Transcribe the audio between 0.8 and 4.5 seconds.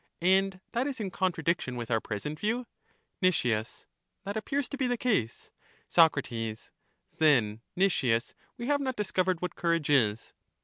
is in contradiction with our present view? Nic. That